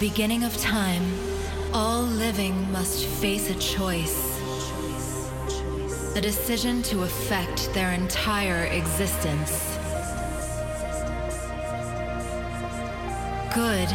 [0.00, 1.02] beginning of time,
[1.74, 4.40] all living must face a choice.
[6.16, 9.76] A decision to affect their entire existence.
[13.54, 13.90] Good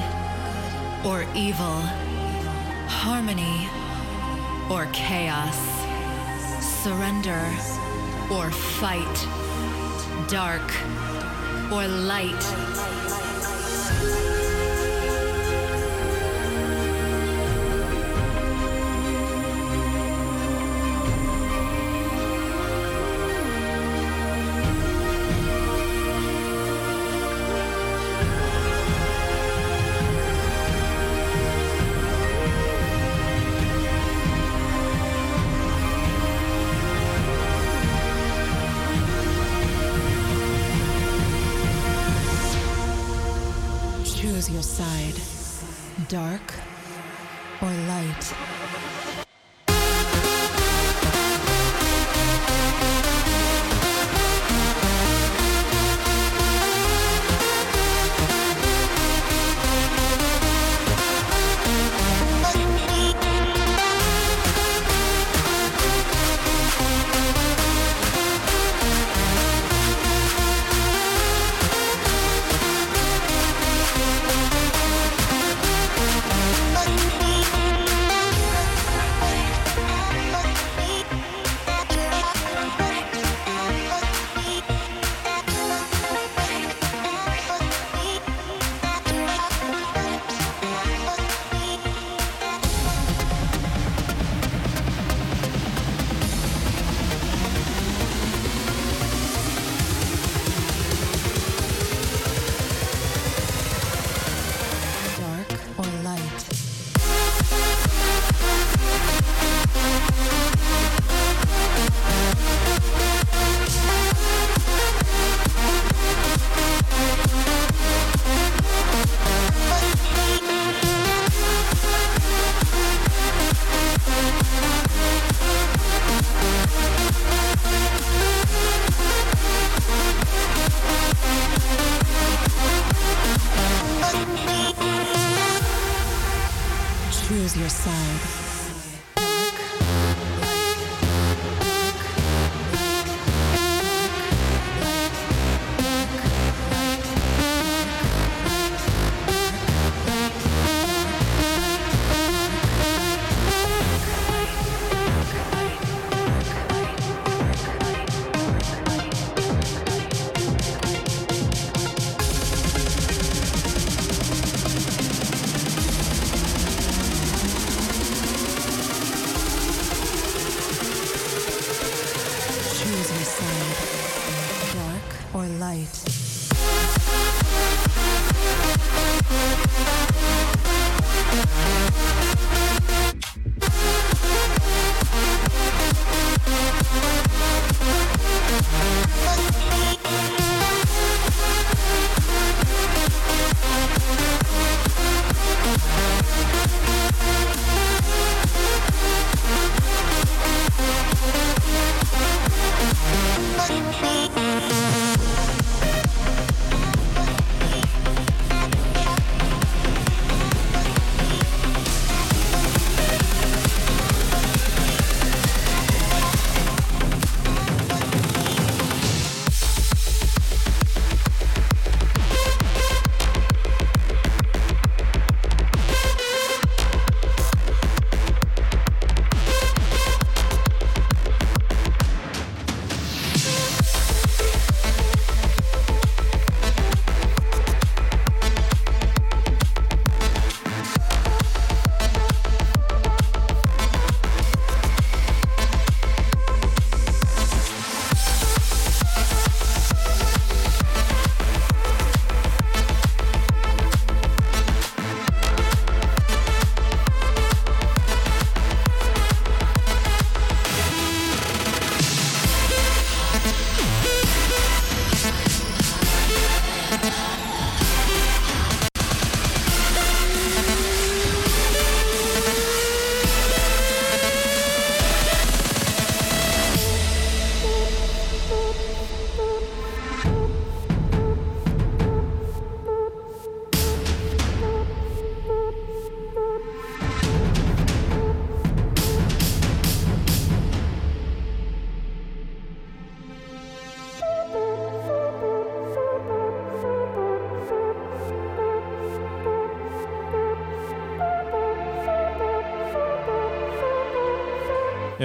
[1.03, 1.81] or evil,
[2.87, 3.67] harmony
[4.69, 5.57] or chaos,
[6.83, 7.43] surrender
[8.31, 9.17] or fight,
[10.29, 10.71] dark
[11.71, 12.94] or light.
[44.75, 45.15] Side.
[46.09, 46.53] Dark
[47.61, 48.54] or light.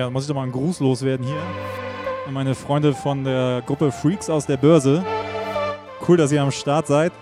[0.00, 1.42] Ja, muss ich doch mal einen Gruß loswerden hier.
[2.26, 5.04] An meine Freunde von der Gruppe Freaks aus der Börse.
[6.08, 7.12] Cool, dass ihr am Start seid.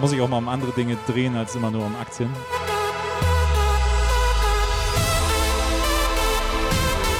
[0.00, 2.30] Muss ich auch mal um andere Dinge drehen als immer nur um Aktien.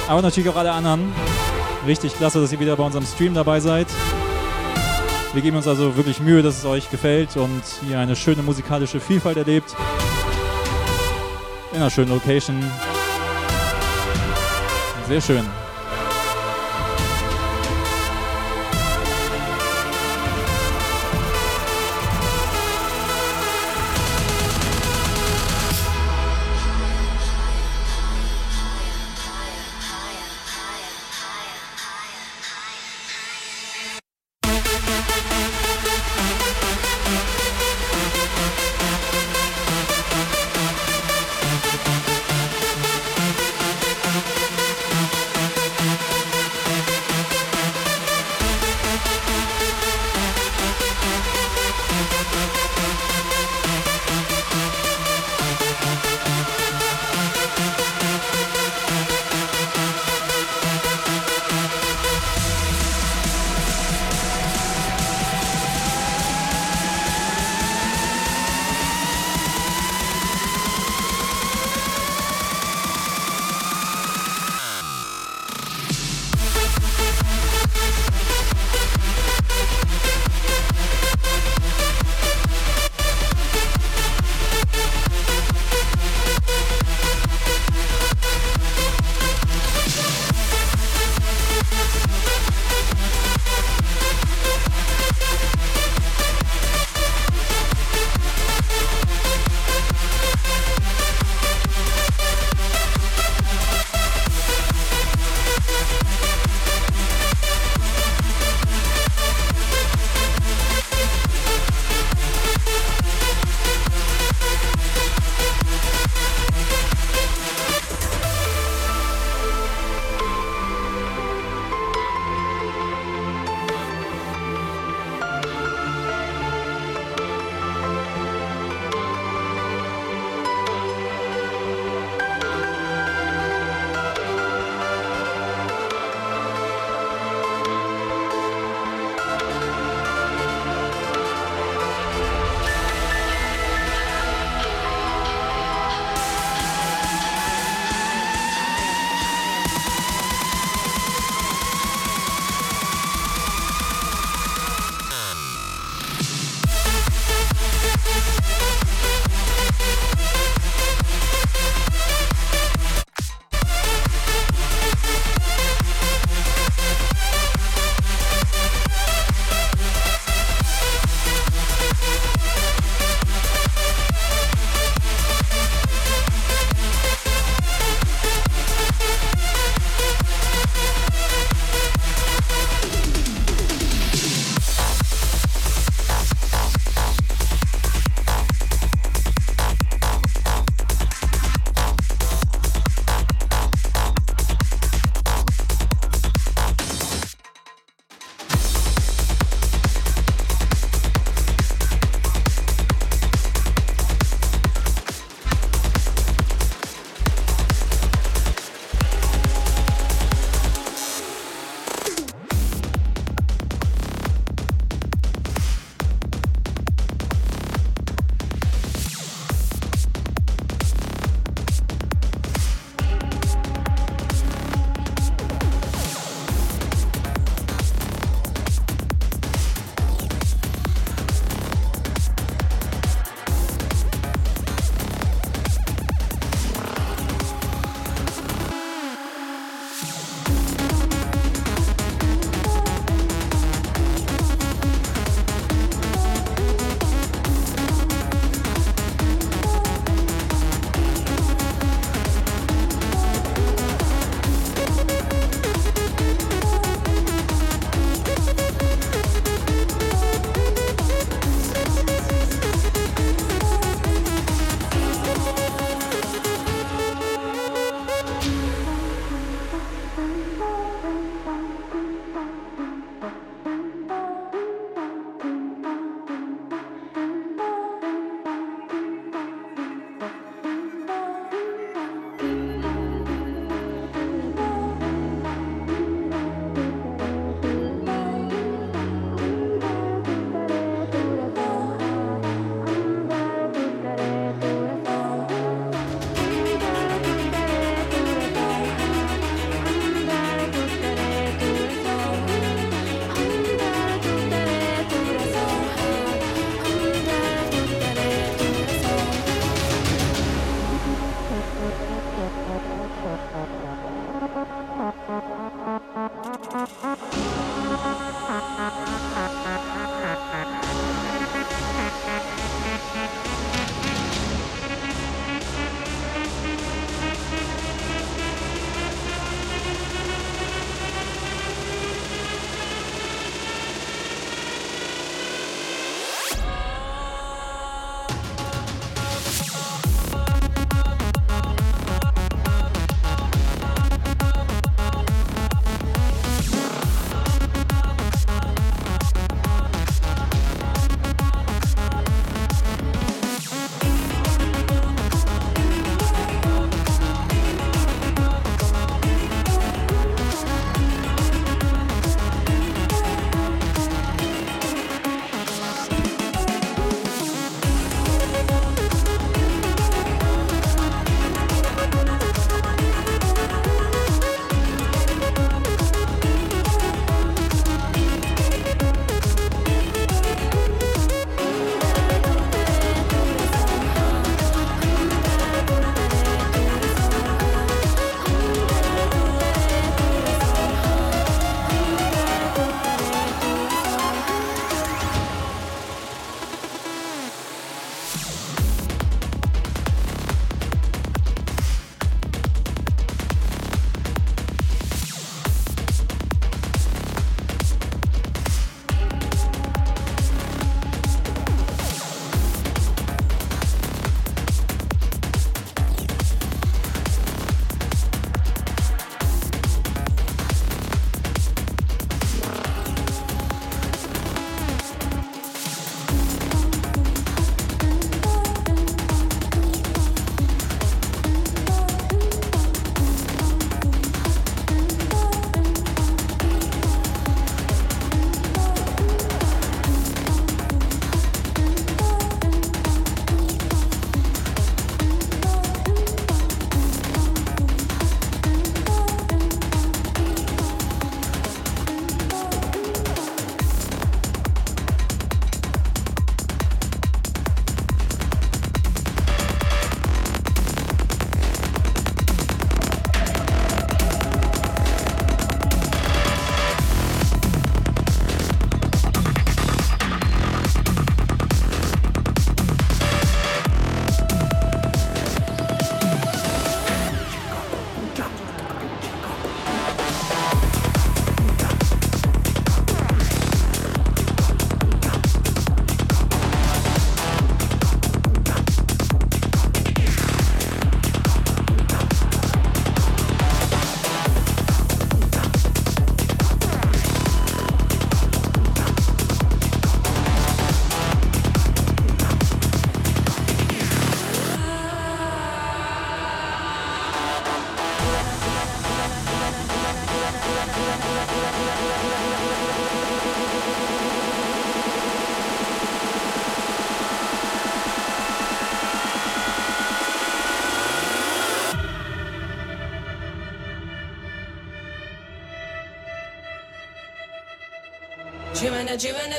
[0.07, 1.13] Aber natürlich auch alle anderen.
[1.85, 3.85] Richtig klasse, dass ihr wieder bei unserem Stream dabei seid.
[5.33, 8.99] Wir geben uns also wirklich Mühe, dass es euch gefällt und ihr eine schöne musikalische
[8.99, 9.75] Vielfalt erlebt.
[11.79, 12.61] In einer schönen Location.
[15.07, 15.58] Sehr schön.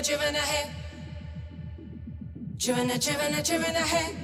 [0.03, 0.71] Chivana, chivana, hey.
[2.57, 3.41] Chivana, hey.
[3.43, 4.20] Chivana,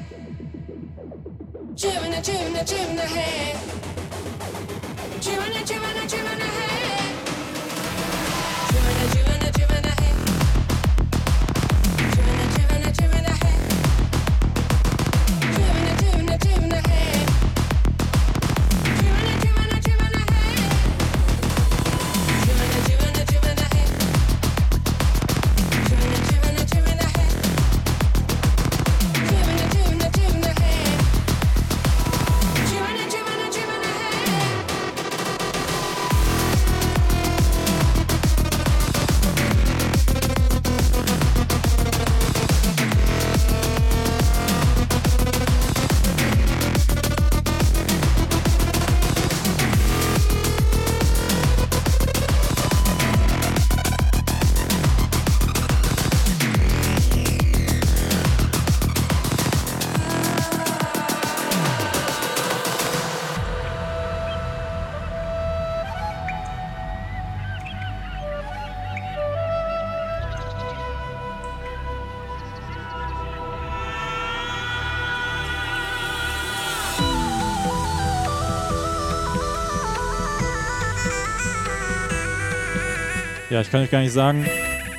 [83.56, 84.44] Ja, ich kann euch gar nicht sagen,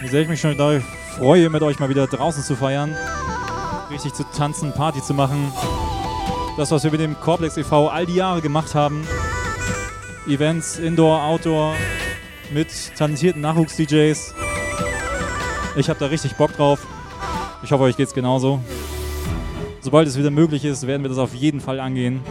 [0.01, 0.81] wie sehr ich mich schon darauf
[1.15, 2.97] freue, mit euch mal wieder draußen zu feiern.
[3.91, 5.53] Richtig zu tanzen, Party zu machen.
[6.57, 7.87] Das, was wir mit dem Corplex e.V.
[7.89, 9.07] all die Jahre gemacht haben.
[10.25, 11.75] Events, Indoor, Outdoor,
[12.51, 14.33] mit talentierten Nachwuchs-DJs.
[15.75, 16.79] Ich habe da richtig Bock drauf.
[17.61, 18.59] Ich hoffe, euch geht's genauso.
[19.81, 22.21] Sobald es wieder möglich ist, werden wir das auf jeden Fall angehen.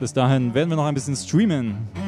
[0.00, 1.99] Bis dahin werden wir noch ein bisschen streamen.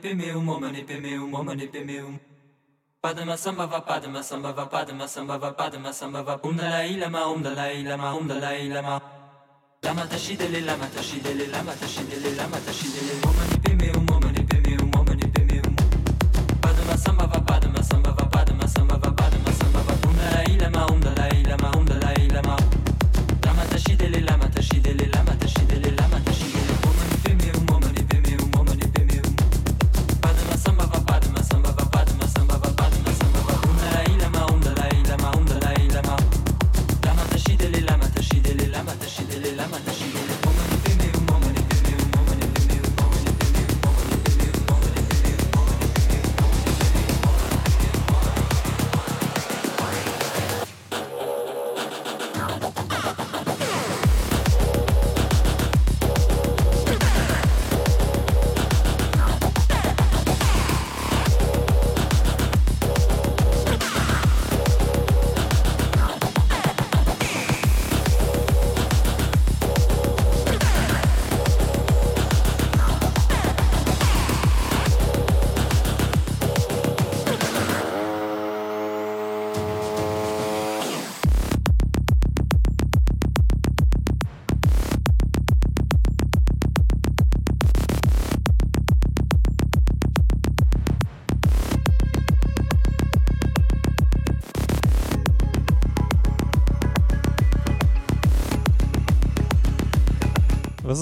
[0.00, 2.18] pemeum, omane pemeum, omane pemeum.
[3.02, 6.40] Padma samba va padma samba va padma samba va padma samba va.
[6.42, 9.02] Um Om Dalai Lama Om um Dalai Lama Om um Dalai Lama
[9.82, 13.14] Lama tashi dele lama tashi dele lama tashi dele lama tashi dele
[13.64, 14.09] pemeum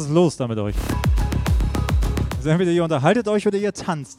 [0.08, 0.74] ist los da mit euch?
[2.38, 4.18] Also entweder ihr unterhaltet euch oder ihr tanzt.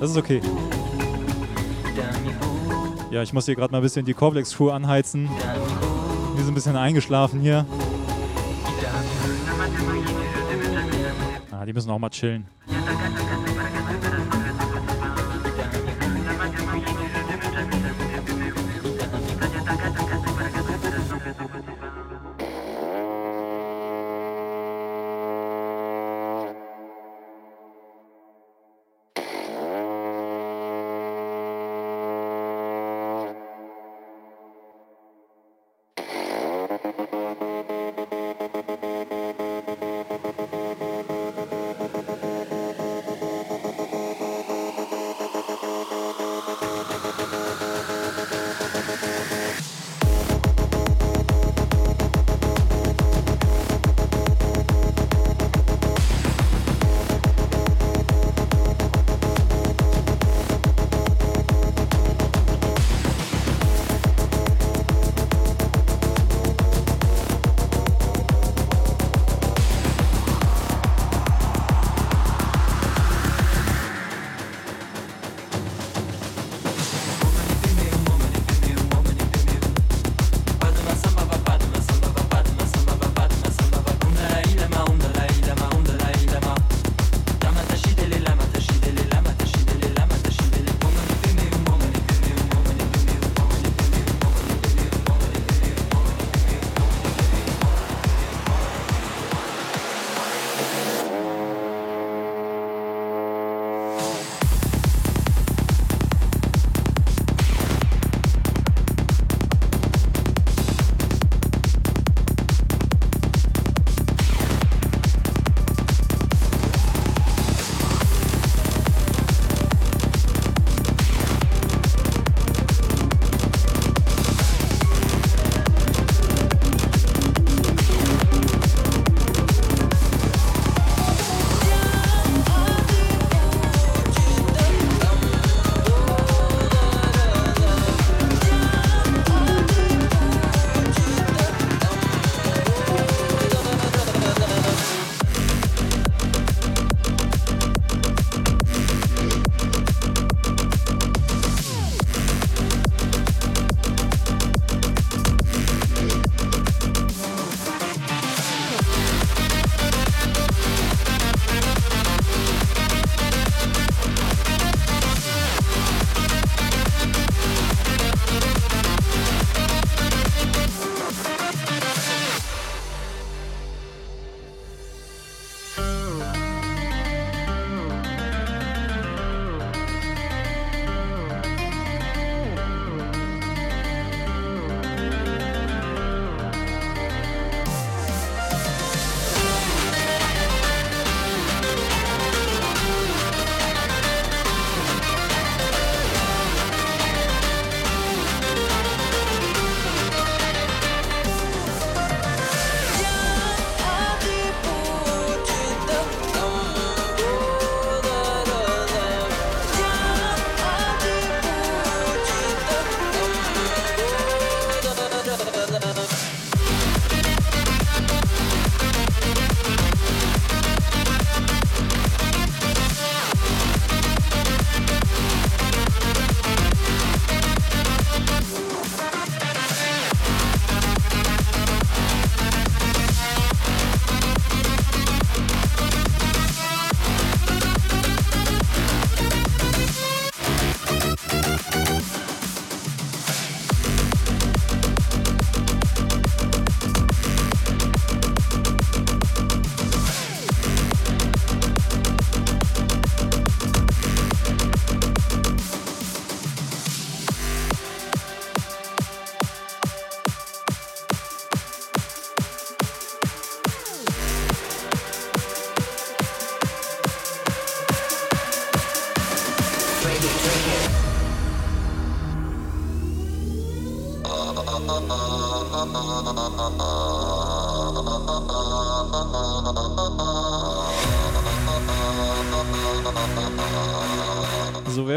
[0.00, 0.40] Das ist okay.
[3.10, 5.28] Ja, ich muss hier gerade mal ein bisschen die Corflex-Crew anheizen.
[6.34, 7.66] Wir sind ein bisschen eingeschlafen hier.
[11.50, 12.46] Ah, die müssen auch mal chillen.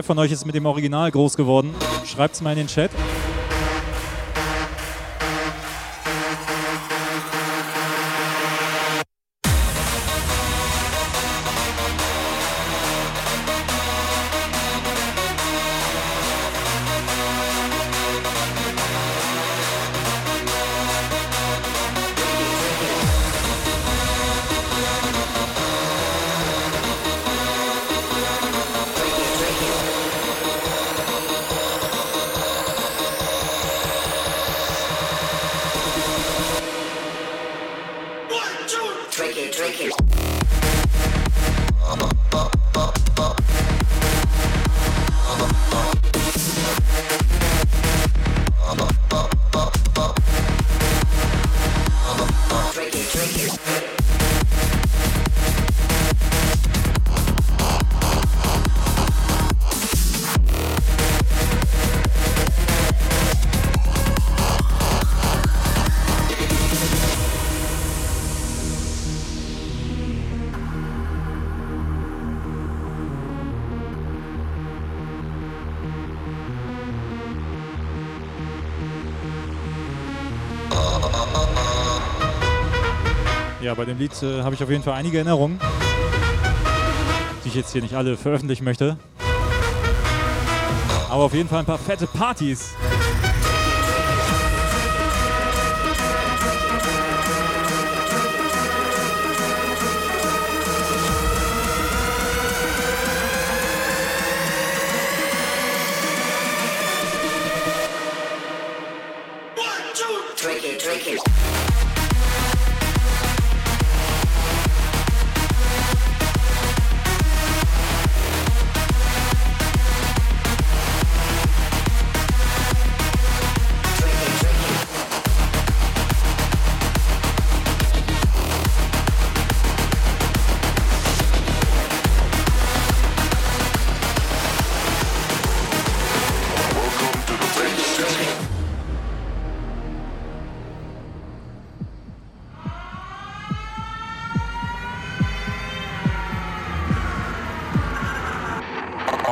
[0.01, 1.75] Wer von euch ist mit dem Original groß geworden?
[2.07, 2.89] Schreibt's mal in den Chat.
[83.71, 85.57] Ja, bei dem Lied äh, habe ich auf jeden Fall einige Erinnerungen,
[87.45, 88.97] die ich jetzt hier nicht alle veröffentlichen möchte.
[91.09, 92.73] Aber auf jeden Fall ein paar fette Partys.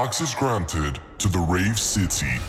[0.09, 2.41] Access granted to the Rave City.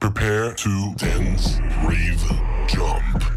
[0.00, 2.20] Prepare to dance, rave,
[2.66, 3.33] jump.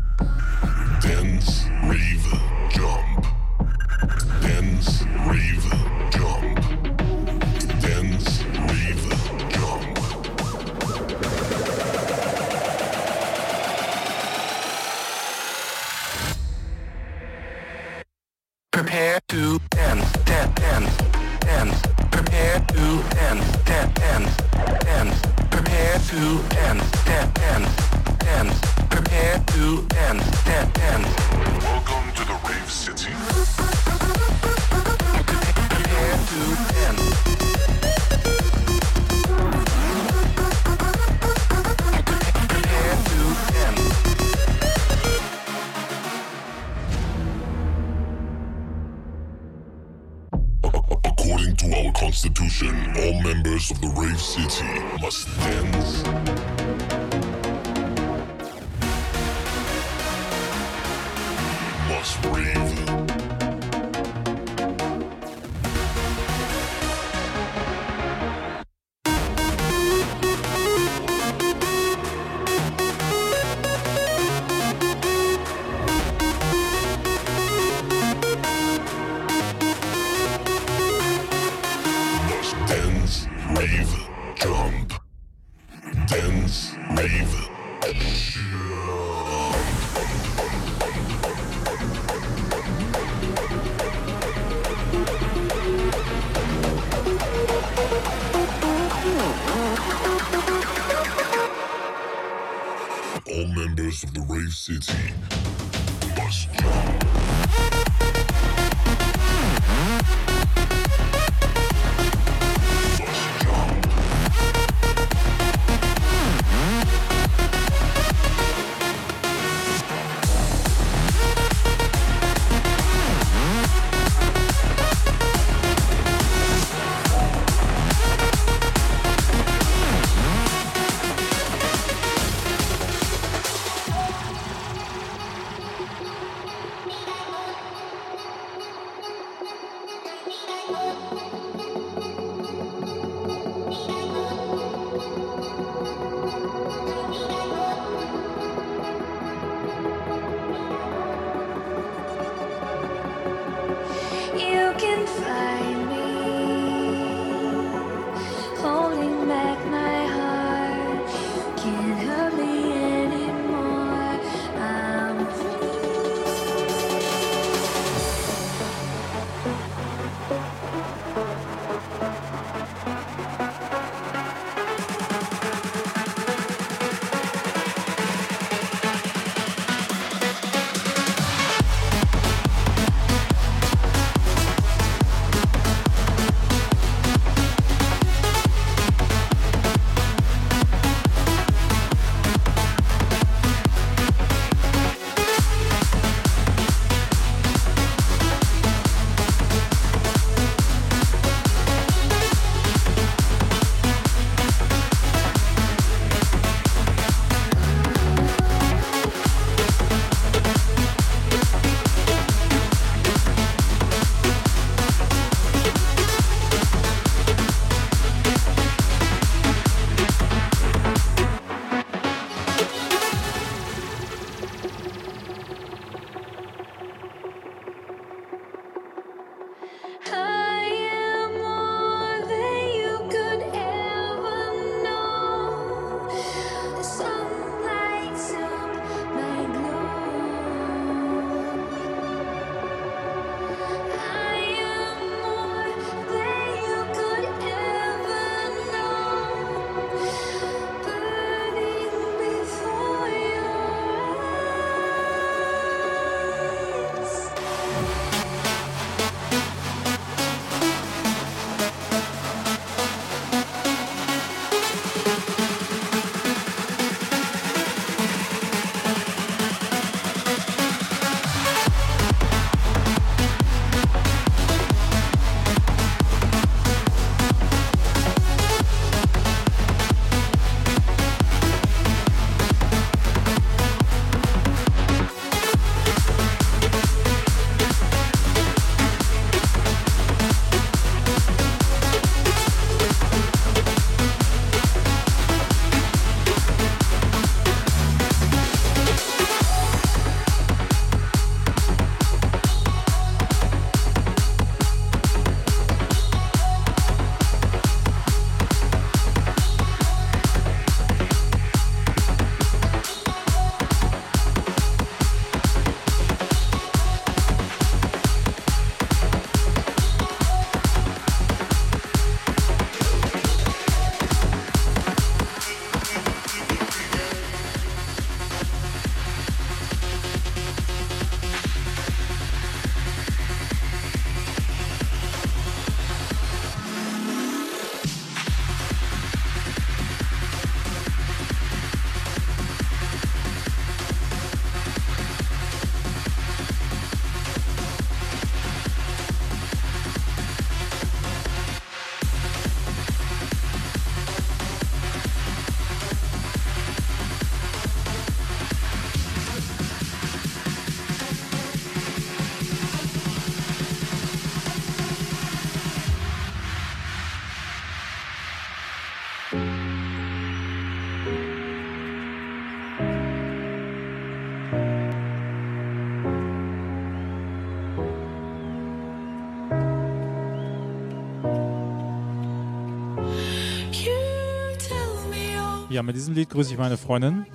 [385.77, 387.27] Ja, mit diesem Lied grüße ich meine Freundin.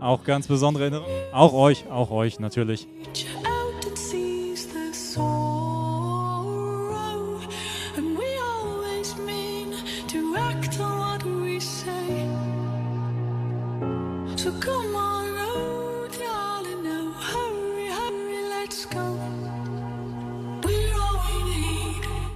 [0.00, 1.06] Auch ganz besondere Erinnerung.
[1.30, 2.88] Auch euch, auch euch natürlich.
[5.18, 5.64] Oh.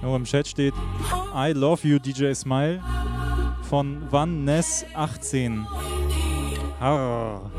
[0.03, 0.75] Nur im Chat steht
[1.35, 2.79] I love you DJ Smile
[3.69, 5.67] von Van Ness 18.
[6.79, 7.51] Harr.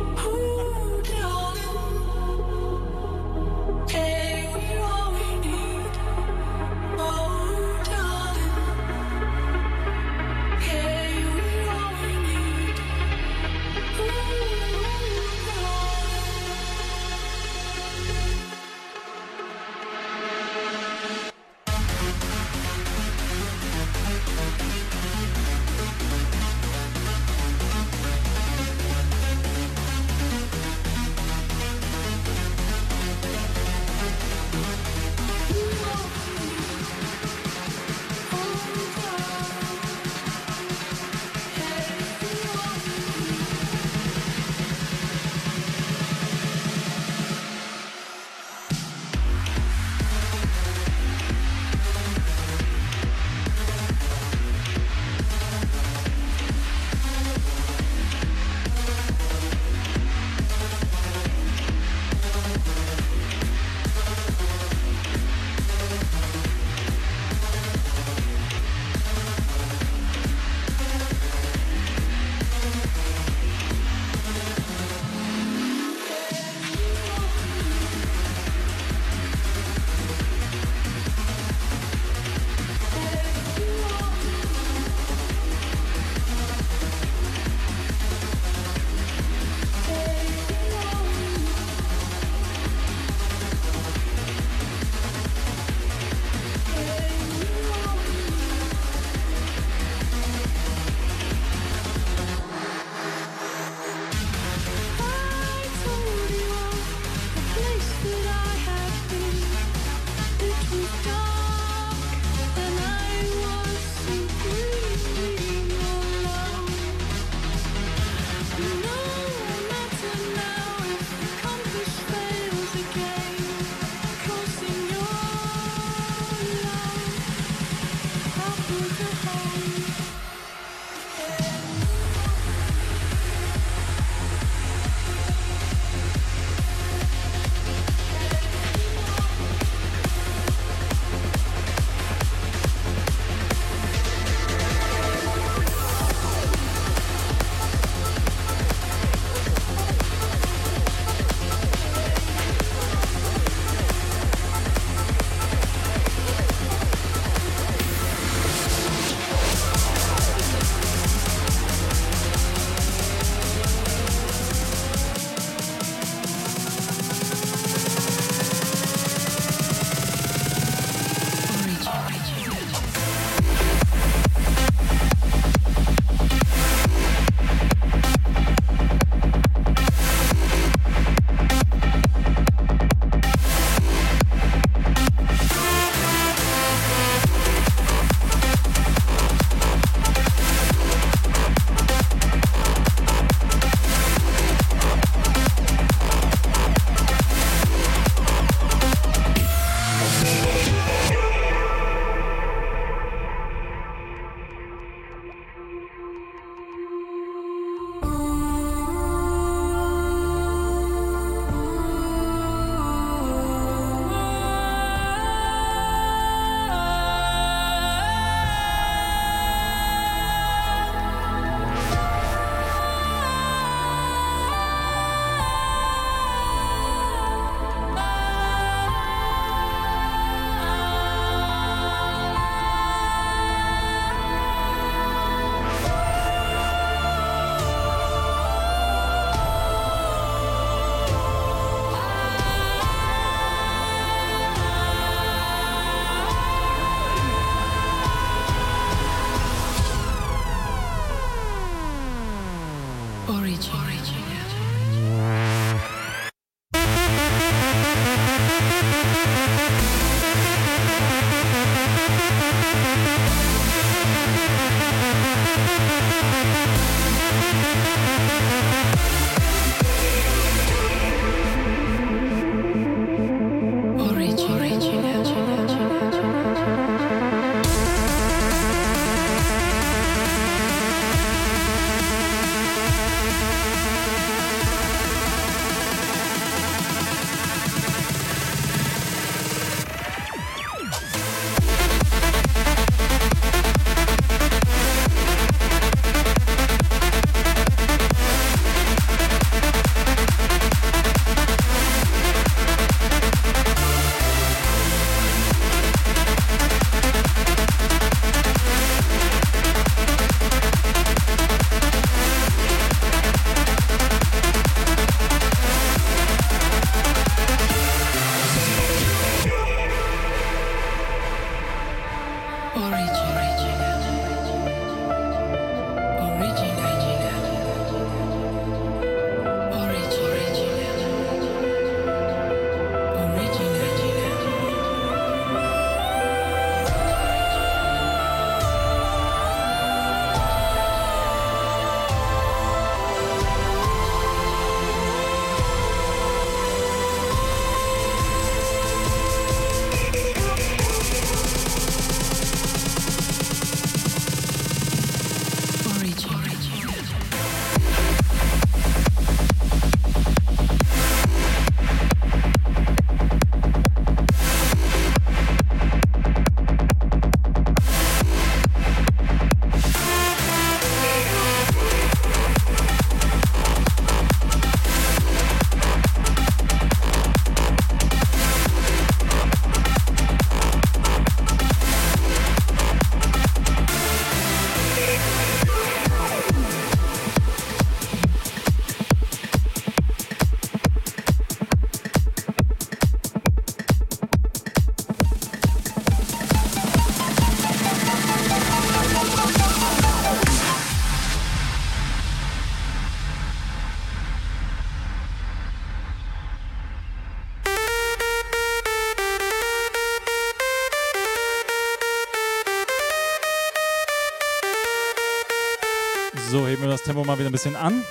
[417.11, 418.05] Tempo mal wieder ein bisschen an.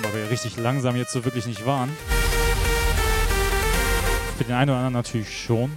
[0.00, 1.94] Weil wir richtig langsam jetzt so wirklich nicht waren.
[4.38, 5.70] Für den einen oder anderen natürlich schon.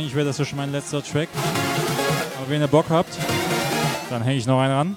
[0.00, 1.28] Eigentlich wäre das ja schon mein letzter Track.
[2.38, 3.10] Aber wenn ihr Bock habt,
[4.08, 4.96] dann hänge ich noch einen ran.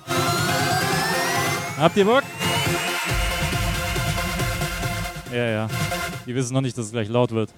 [1.78, 2.24] Habt ihr Bock?
[5.34, 5.68] Ja, ja.
[6.26, 7.50] Die wissen noch nicht, dass es gleich laut wird.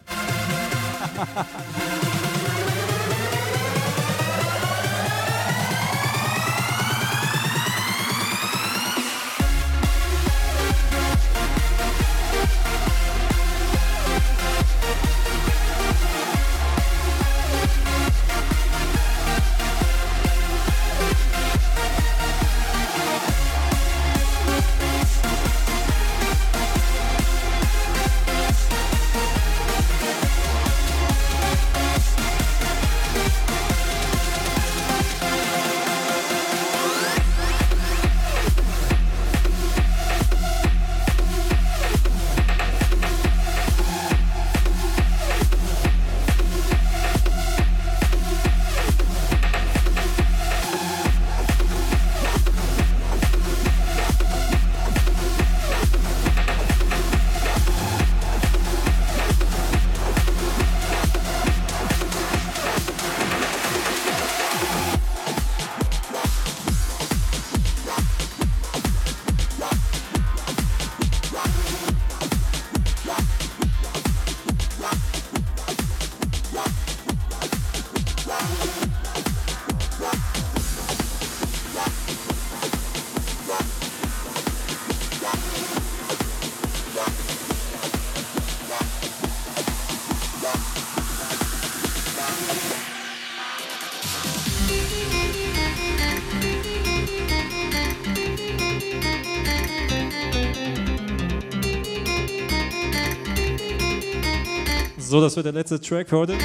[105.16, 106.38] So, das wird der letzte Track für heute.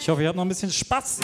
[0.00, 1.20] Ich hoffe, ihr habt noch ein bisschen Spaß.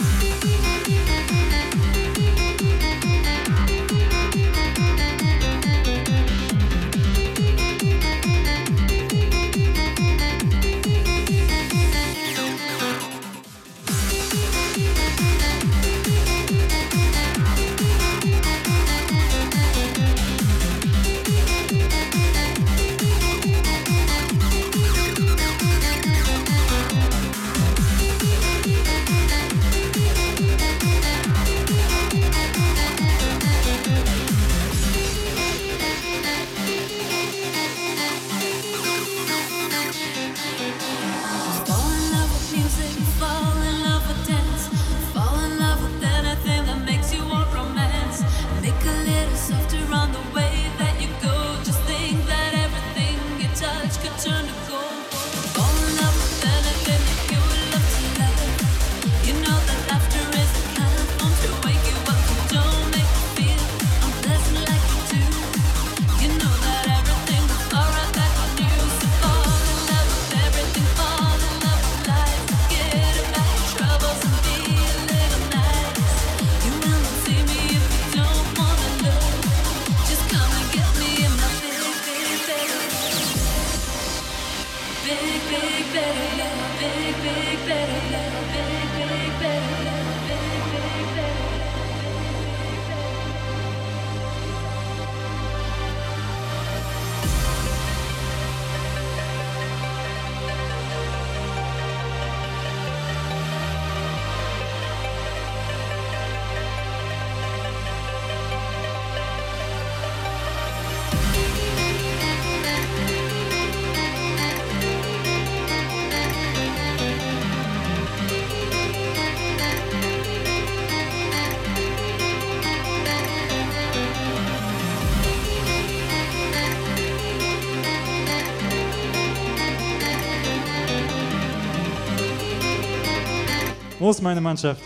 [134.08, 134.80] Wo ist meine Mannschaft?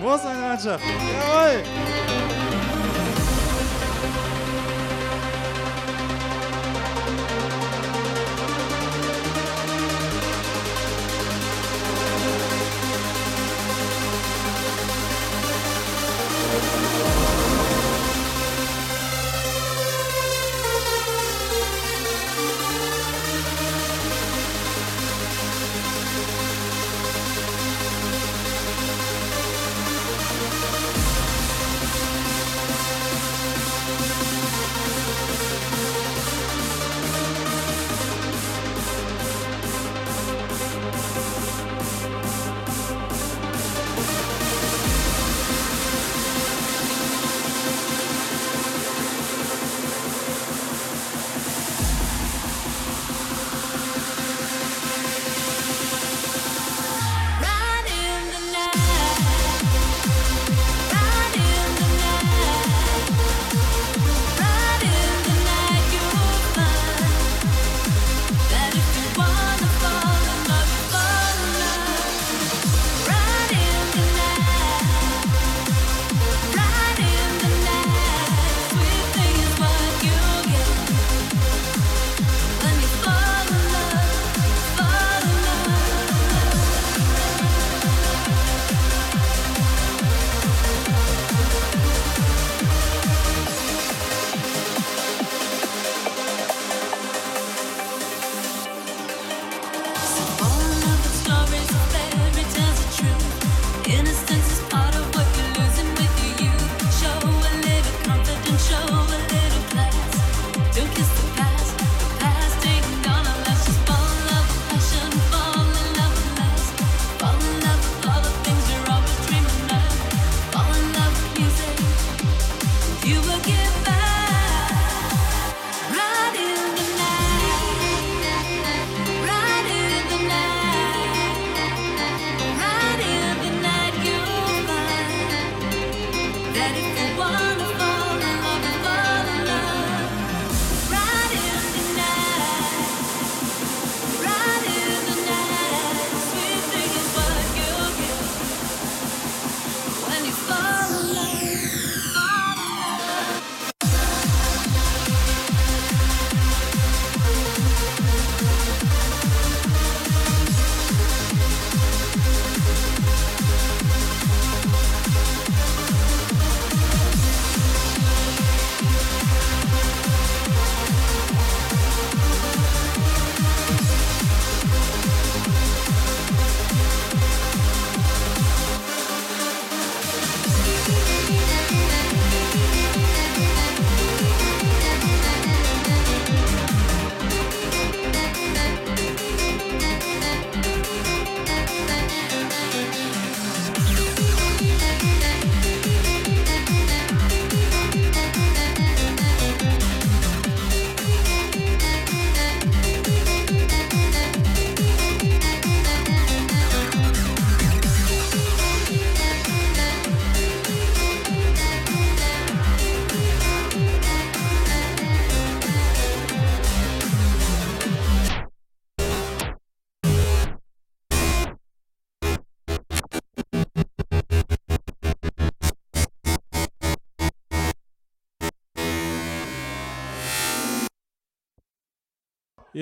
[0.00, 0.82] Wo ist meine Mannschaft?
[0.82, 1.93] Jawohl!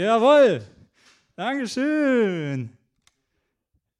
[0.03, 0.61] Jawohl.
[1.37, 2.71] Dankeschön.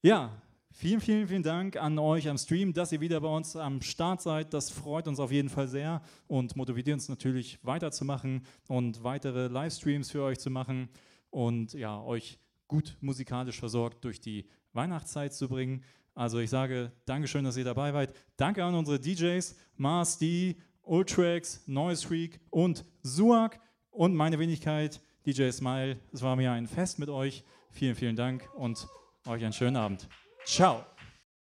[0.03, 0.33] Ja,
[0.73, 4.21] vielen, vielen, vielen Dank an euch am Stream, dass ihr wieder bei uns am Start
[4.21, 4.53] seid.
[4.53, 10.11] Das freut uns auf jeden Fall sehr und motiviert uns natürlich weiterzumachen und weitere Livestreams
[10.11, 10.89] für euch zu machen
[11.31, 15.85] und ja, euch gut musikalisch versorgt durch die Weihnachtszeit zu bringen.
[16.17, 18.13] Also ich sage Dankeschön, dass ihr dabei wart.
[18.37, 23.61] Danke an unsere DJs, Mars D, Ultrax, Noise Freak und Suak
[23.93, 25.99] und meine Wenigkeit, DJ Smile.
[26.13, 27.45] Es war mir ein Fest mit euch.
[27.71, 28.87] Vielen, vielen Dank und
[29.27, 30.09] euch einen schönen Abend.
[30.45, 30.85] Ciao.